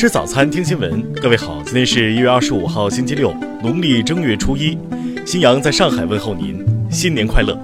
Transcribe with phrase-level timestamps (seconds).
[0.00, 1.12] 吃早餐，听新闻。
[1.20, 4.78] 各位好，今天是一月二十五号，星期六，农历正月初一。
[5.26, 7.54] 新阳在上海问候您，新年快乐。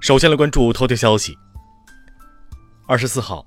[0.00, 1.36] 首先来关注头条消息。
[2.86, 3.44] 二十四号，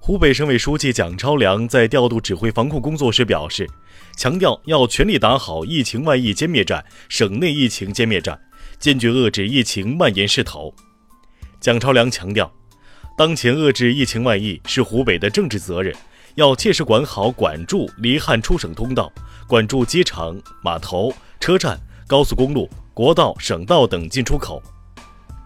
[0.00, 3.68] 湖北省委书记蒋超良在调度指挥防控工作时表示，
[4.16, 8.40] 强调要全力打好疫情外溢歼灭战、省内疫情歼灭战，
[8.78, 10.74] 坚决遏制疫情蔓延势头。
[11.60, 12.50] 蒋超良强调，
[13.16, 15.94] 当前遏制疫情外溢是湖北的政治责任，
[16.34, 19.10] 要切实管好管住离汉出省通道，
[19.48, 24.62] 管住机场、码头、车站、高速公路、国道、省道等进出口，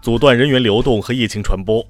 [0.01, 1.85] 阻断人员流动和疫情传播。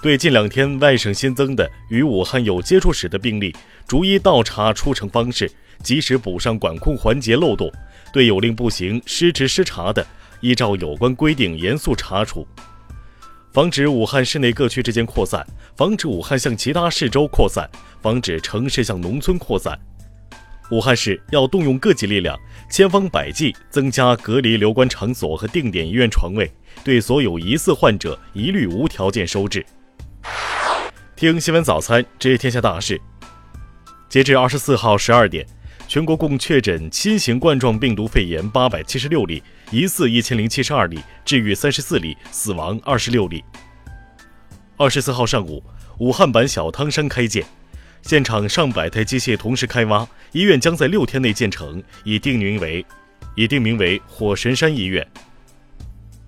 [0.00, 3.54] 对近两天外省新增的与武汉有接触史的病例，
[3.86, 5.50] 逐一倒查出城方式，
[5.82, 7.70] 及时补上管控环节漏洞。
[8.12, 10.06] 对有令不行、失职失察的，
[10.40, 12.46] 依照有关规定严肃查处。
[13.58, 17.68] 防止武汉市内各区之间扩散，防止武汉向其他市州扩散，
[18.00, 19.76] 防止城市向农村扩散。
[20.70, 22.38] 武汉市要动用各级力量，
[22.70, 26.48] 千方百计增加隔离留观场所和定点医院床位，
[26.84, 29.66] 对所有疑似患者一律无条件收治。
[31.16, 33.00] 听新闻早餐知天下大事。
[34.08, 35.44] 截至二十四号十二点，
[35.88, 39.42] 全国共确诊新型冠状病毒肺炎八百七十六例。
[39.70, 43.42] 疑似一千零七十二例，治愈三十四例，死亡二十六例。
[44.76, 45.64] 二十四号上午，
[45.98, 47.42] 武汉版小汤山开建，
[48.02, 52.84] 现场上百台机械同时开挖，医院将在六天内建成，已定名为
[53.34, 55.06] 已定名为火神山医院。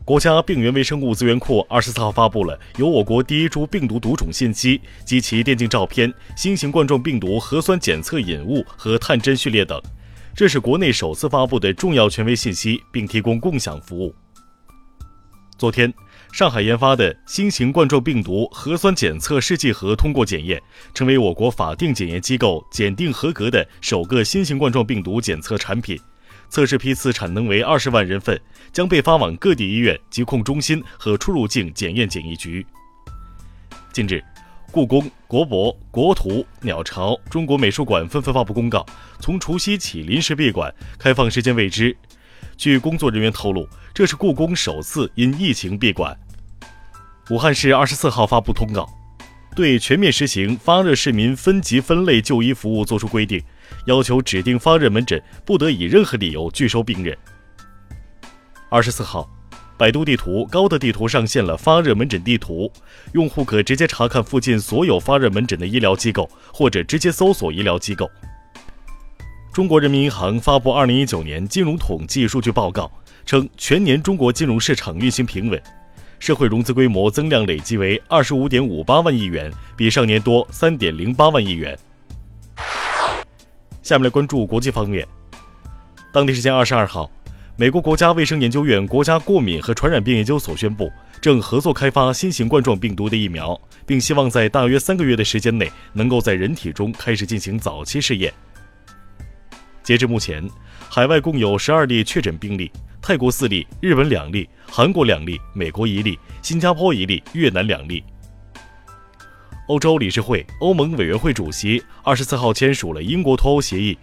[0.05, 9.81] 国家病原微生物资源库二十四号发布了由我国第一株病毒毒种信息及其电镜照片、新型冠状病毒核酸检测引物和探针序列等。
[10.35, 14.15] 这是国内首次发布的重要权威信息，并提供共享服务。
[15.59, 15.93] 昨天，
[16.33, 20.61] 上海研发的新型冠状病毒核酸检测试剂盒通过检验，
[20.95, 26.01] 成为我国法定检验机构检定合格的首个新型冠状病毒检测产品。
[26.51, 28.39] 测试批次产能为二十万人份，
[28.73, 32.67] 将被发往各地医院、疾控中心和出入境检验检疫局。
[33.93, 34.23] 近日。
[34.73, 38.87] 故宫、国博、国图、鸟巢、中国美术馆纷纷发布公告，
[39.19, 41.97] 从除夕起临时闭馆，开放时间未知。
[42.57, 46.17] 据工作人员透露，这是故宫首次因疫情闭馆。
[47.31, 48.89] 武汉市二十四号发布通告，
[49.55, 53.43] 对全面实行发热市民分级分类就医服务作出规定，
[53.87, 57.17] 要求指定发热门诊不得以任何理由拒收病人。
[58.69, 59.29] 二十四号。
[59.77, 62.71] 百度地图、高德地图上线了发热门诊地图，
[63.15, 68.07] 用户可直接查看附近所有发热门诊的医疗机构，或者直接搜索医疗机构。
[69.55, 72.85] 中国人民银行发布《二零一九年金融统计数据报告》，
[73.25, 75.59] 称全年中国金融市场运行平稳，
[76.21, 81.77] 社会融资规模增量累计为二十五点五八万亿元，比上年多三点零八万亿元。
[83.83, 85.05] 下面来关注国际方面，
[86.13, 87.11] 当地时间二十二号。
[87.57, 98.33] 美国国家卫生研究院国家过敏和传染病研究所宣布，正合作开发新型冠状病毒的疫苗，并希望在大约三个月的时间内，能够在人体中开始进行早期试验。
[99.83, 100.49] 截至目前，
[100.89, 102.71] 海外共有十二例确诊病例，
[103.11, 108.05] 泰国四例，日本两例，韩国两例，美国一例，新加坡一例，越南两例。
[109.67, 113.99] 欧洲理事会欧盟委员会主席二十四号签署了英国脱欧协议。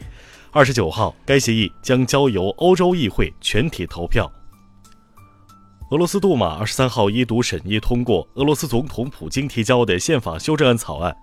[0.51, 4.29] 二十九号，该协议将交由欧洲议会全体投票。
[5.91, 11.16] 俄罗斯杜马二十三号一读审议通过俄罗斯总统普京提交的宪法修正案草案。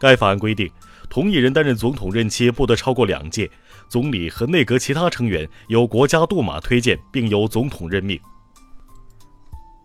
[0.00, 0.68] 该法案规定，
[1.10, 3.50] 同一人担任总统任期不得超过两届，
[3.88, 8.16] 总理和内阁其他成员由国家杜马推荐，并由总统任命。《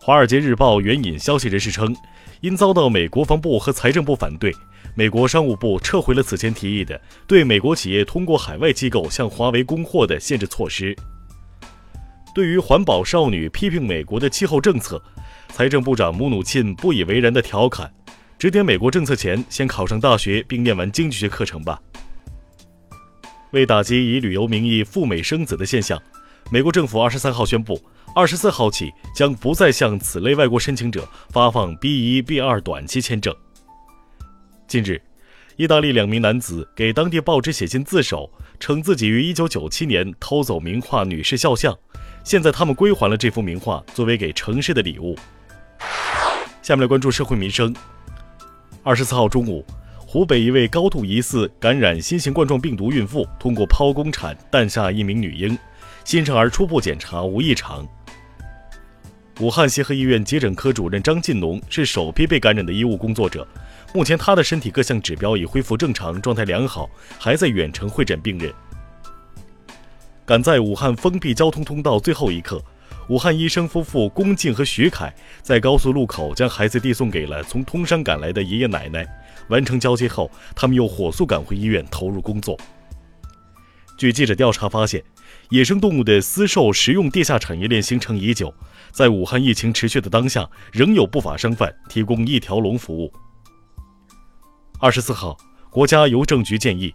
[0.00, 1.94] 华尔街日报》援引消息人士称，
[2.42, 4.54] 因遭到美国防部和财政部反对。
[4.94, 10.96] 美国商务部撤回了此前提议的对美国企业通过海外机构向华为供货的限制措施。
[12.32, 15.02] 对于环保少女批评美国的气候政策，
[15.48, 17.92] 财政部长姆努钦不以为然地调侃
[18.38, 21.80] ：“指点美国政策前，先考上大学并念完经济学课程吧。”
[23.52, 26.00] 为打击以旅游名义赴美生子的现象，
[26.50, 27.82] 美国政府二十三号宣布，
[28.14, 33.34] 二十四号起将不再向此类外国申请者发放 B 一、B 二短期签证。
[34.68, 35.00] 近日，
[35.56, 38.30] 意大利两名男子给当地报纸写信自首，
[38.60, 41.72] 称自己于1997年偷走名画《女士肖像》，
[42.22, 45.16] 现在他们归还了这幅名画，作为给城市的礼物。
[46.60, 47.74] 下面来关注社会民生。
[48.86, 49.66] 二十四号中午，
[50.06, 55.58] 湖北一位高度疑似感染新型冠状病毒孕妇通过剖宫产诞下一名女婴，
[56.04, 57.84] 新生儿初步检查无异常。
[59.40, 63.44] 武汉协和医院急诊科主任张进农是首批被感染的医务工作者，
[63.92, 68.54] 目前他的身体各项指标已恢复正常，状态良好，还在远程会诊病人。
[70.24, 72.62] 赶在武汉封闭交通通道最后一刻，
[73.08, 79.06] 武汉医生夫妇龚静和徐凯在高速路口将孩子递送给了从通山赶来的爷爷奶奶。
[79.48, 82.58] 完成交接后，他们又火速赶回医院投入工作。
[83.96, 85.02] 据记者调查发现，
[85.50, 88.52] 野生动物的私售食用地下产业链形成已久，
[88.90, 93.12] 在武汉疫情持续的当下，仍有不法商贩提供一条龙服务。
[94.80, 95.38] 二十四号，
[95.70, 96.92] 国家邮政局建议。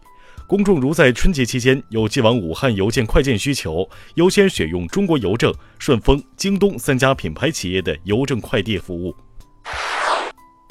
[0.51, 9.15] 公众如在春节期间有寄往武汉邮件快件需求，优先选用中国邮政、顺丰、京东三家品牌企业的邮政快递服务。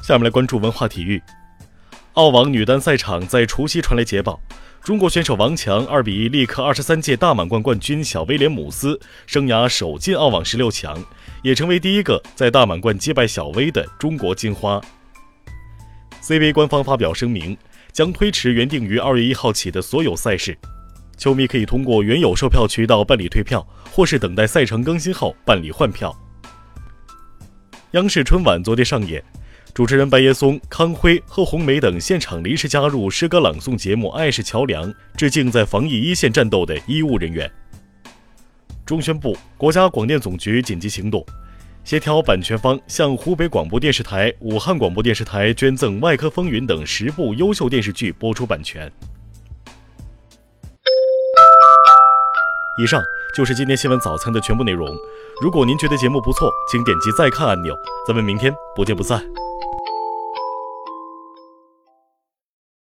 [0.02, 1.18] 下面来关注文化体育。
[2.12, 4.38] 澳网女单赛场在除夕传来捷报，
[4.82, 11.02] 中国选手王强二比一力克二十三届大满贯冠军小威廉姆斯，生涯首进澳网十六强，
[11.42, 14.78] 也成为第一个在大满贯击败小威的中国金花。
[16.20, 17.56] CBA 官方发表声明。
[17.92, 20.56] 将推迟原定于二月一号起的所有赛事，
[21.16, 26.16] 球迷可以通过原有售票渠道办理退票，或是等待赛程更新后办理换票。
[27.92, 29.22] 央视春晚昨天上演，
[29.74, 37.50] 主持人白岩松、康辉、贺红梅等现场临时加入诗歌朗诵节目《爱是桥梁》，致敬在防疫一线战斗的医务人员。
[38.86, 41.24] 中宣部、国家广电总局紧急行动。
[41.82, 48.90] 协调版权方向湖北广播电视台、武汉广播电视台捐赠《外科风云》等十部优秀电视剧播出版权。
[52.78, 53.02] 以上
[53.36, 54.88] 就是今天新闻早餐的全部内容。
[55.42, 57.74] 如果您觉得节目不错，请点击再看按钮。
[58.06, 59.39] 咱们明天不见不散。